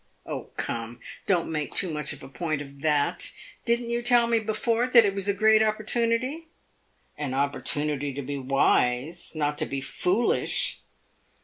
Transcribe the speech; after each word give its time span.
"Oh 0.25 0.49
come, 0.57 0.99
don't 1.27 1.51
make 1.51 1.75
too 1.75 1.91
much 1.91 2.11
of 2.11 2.23
a 2.23 2.27
point 2.27 2.59
of 2.59 2.81
that! 2.81 3.31
Did 3.65 3.81
n't 3.81 3.89
you 3.91 4.01
tell 4.01 4.25
me 4.25 4.39
before 4.39 4.87
that 4.87 5.05
it 5.05 5.13
was 5.13 5.27
a 5.27 5.31
great 5.35 5.61
opportunity?" 5.61 6.47
"An 7.19 7.35
opportunity 7.35 8.11
to 8.15 8.23
be 8.23 8.39
wise 8.39 9.31
not 9.35 9.59
to 9.59 9.67
be 9.67 9.79
foolish!" 9.79 10.79